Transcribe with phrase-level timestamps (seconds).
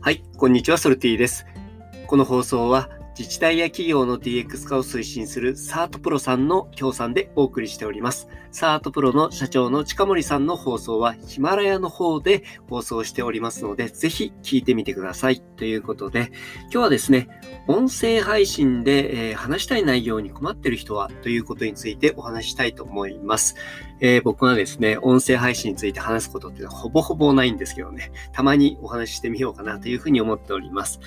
[0.00, 1.44] はい、こんにちは、ソルティです。
[2.06, 2.88] この放送は
[3.18, 8.28] 自治体や企業の DX 化を推進するサートプロさんの協賛でお送りしております。
[8.52, 15.40] サートプロの社長の近森さんの放送はヒマラヤの方で放送しておりますので、ぜひ聞いてみてください。
[15.40, 16.30] ということで、
[16.62, 17.28] 今日はですね、
[17.66, 23.56] 音声配信で、えー、話したい内容に困ってる人はということについてお話したいと思います。
[24.00, 31.00] えー、僕はですね、音声配信について話すことってほぼほぼないんですけどね、たまにお話ししてみようかなというふうに思っております。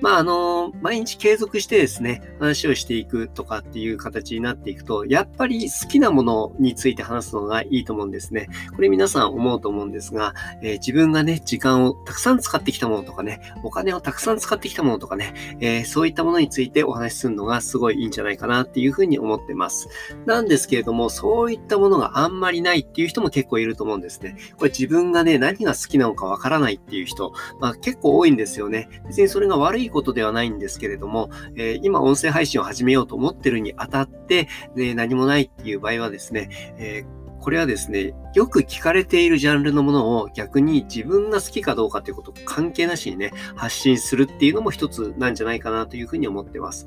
[0.00, 8.48] まあ、あのー、毎日継続してですね、話をしていくとかっていう形になっていくと、やっぱり好きなものについて話すのがいいと思うんですね。
[8.74, 19.88] これ皆さん思うと思うんですが、えー、自分がね、時間をたくさん使ってきたものとかね、お金をたくさん使ってきたものとかね、えー、そういったものについてお話しするのがすごいいいんじゃないかなっていうふうに思ってます。
[20.26, 24.36] なんですけれども、そういったものがあんんまりないっていう人も結構いると思うんですね。
[24.58, 28.88] これ自分がね、何が好きなのかわからないっていう人、まあ結構多いんですよね。
[29.06, 46.86] 別にそれが悪いことではないんですけれども、えー、今音声配信を始めようと思ってるにあたって、ね、何もないっていう場合はですね、えーこれはですね、よく聞かれているジャンルのものを逆に自分が好きかどうかということ関係なしにね、発信するっていうのも一つなんじゃないかなというふうに思ってます。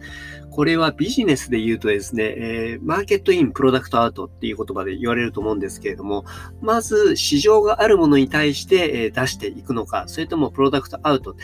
[0.49, 6.25] これはビジネスで言うとですね、えー、マーケットイン、プロダクトアウトっていう言葉で言われると思うんですけれども、
[6.59, 11.36] まず市場があるものに対して、出していくのか、それともプロダクトアウト、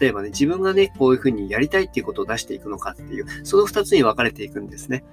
[0.00, 5.04] 例えばね、自分がね、こういうふうにやりたいっていうことを出していくのかっていう、その二つに分かれていくんですね。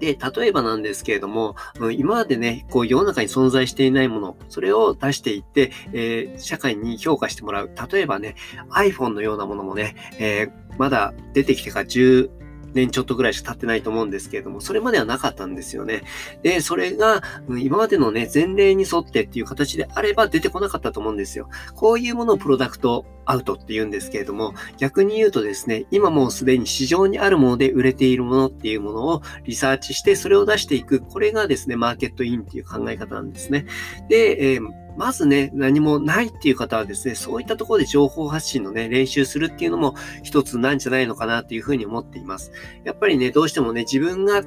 [0.00, 1.56] で、例えばなんですけれども、
[1.92, 7.70] 今までね、こう世の中に存在していないもの、それを出していって、えー、社会に評価してもらう。
[7.90, 8.34] 例えばね、
[8.70, 12.30] iPhone のようなものもね、えー、まだ出てきてから10、
[12.74, 16.02] 年ちょっとぐらいしか経ってないと思うんですけれども、それまではなかったんですよね。
[16.42, 21.48] で、それが、今までのね、前例に沿ってっていう形であれば出てこなかったと思うんですよ。
[21.74, 31.00] こういうものをプロダクトアウトって言うんですけれども、逆に言うとですね、今もうすでに市場にあるもので売れているものっていうものをリサーチして、それを出していく。
[31.00, 33.66] これがですね、マーケットインっていう考え方なんですね。
[34.08, 42.52] で、えーまずね、何もないっていう方はですね、そういったところで情報発信のね、練習するっていうのも一つなんじゃないのかなというふうに思っています。
[42.84, 44.42] やっぱりね、どうしてもね、自分が、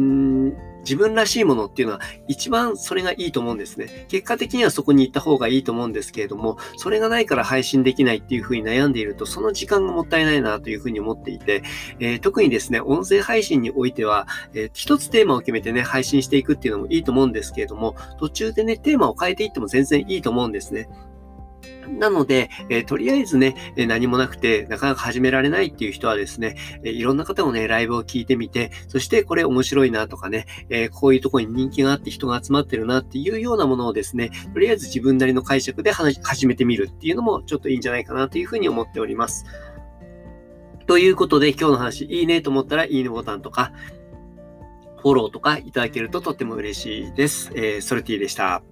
[0.00, 4.06] ん自分らしいものっていうのは一番それがいいと思うんですね。
[4.08, 11.62] 結果的にはそこに行った方がいいと思うんですけれども、それがないから配信できないっていうふうに悩んでいると、その時間がもったいないなというふうに思っていて、
[12.00, 20.88] えー、特にですね、音声配信においては、えー、一つテーマを決めてね、配信していくっていうのもいいと思うんですけれども、途中でね、テーマを変えていっても全然いいと思うんですね。
[21.98, 39.44] なので、えー、とりあえずね、えー、何もなくて、なかなか始められないっていう人はですね、えー、いろんな方のね、ライブを聞いてみて、そしてこれ面白いなとかね、えこういうとこに人気があって人が集まってるなっていうようなものをですね、とりあえず自分なりの解釈で話始めてみるっていうのもちょっといいんじゃないかなというふうに思っております。
[40.86, 43.72] ということで、今日の話いいねと思ったらいいねボタンとか、
[44.98, 47.50] フォローとかいただけるととっても嬉しいです。
[47.54, 48.62] え、ソルティでした。